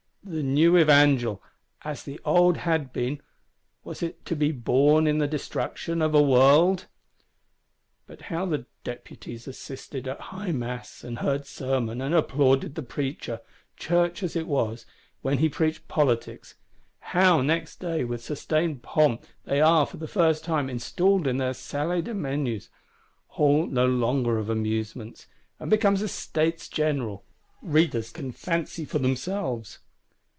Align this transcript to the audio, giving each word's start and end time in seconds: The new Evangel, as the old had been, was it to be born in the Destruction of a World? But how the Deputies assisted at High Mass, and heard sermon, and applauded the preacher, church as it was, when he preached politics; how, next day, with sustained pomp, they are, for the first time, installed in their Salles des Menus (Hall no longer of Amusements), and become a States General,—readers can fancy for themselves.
The 0.23 0.43
new 0.43 0.77
Evangel, 0.77 1.41
as 1.83 2.03
the 2.03 2.19
old 2.23 2.57
had 2.57 2.93
been, 2.93 3.21
was 3.83 4.03
it 4.03 4.23
to 4.25 4.35
be 4.35 4.51
born 4.51 5.07
in 5.07 5.17
the 5.17 5.27
Destruction 5.27 5.99
of 5.99 6.13
a 6.13 6.21
World? 6.21 6.85
But 8.05 8.21
how 8.21 8.45
the 8.45 8.67
Deputies 8.83 9.47
assisted 9.47 10.07
at 10.07 10.19
High 10.21 10.51
Mass, 10.51 11.03
and 11.03 11.17
heard 11.19 11.47
sermon, 11.47 12.01
and 12.01 12.13
applauded 12.13 12.75
the 12.75 12.83
preacher, 12.83 13.41
church 13.77 14.21
as 14.21 14.35
it 14.35 14.45
was, 14.45 14.85
when 15.23 15.39
he 15.39 15.49
preached 15.49 15.87
politics; 15.87 16.53
how, 16.99 17.41
next 17.41 17.77
day, 17.79 18.03
with 18.03 18.23
sustained 18.23 18.83
pomp, 18.83 19.23
they 19.45 19.59
are, 19.59 19.87
for 19.87 19.97
the 19.97 20.07
first 20.07 20.43
time, 20.45 20.69
installed 20.69 21.25
in 21.25 21.37
their 21.37 21.55
Salles 21.55 22.03
des 22.03 22.13
Menus 22.13 22.69
(Hall 23.29 23.65
no 23.65 23.87
longer 23.87 24.37
of 24.37 24.51
Amusements), 24.51 25.25
and 25.59 25.71
become 25.71 25.95
a 25.95 26.07
States 26.07 26.69
General,—readers 26.69 28.11
can 28.11 28.31
fancy 28.31 28.85
for 28.85 28.99
themselves. 28.99 29.79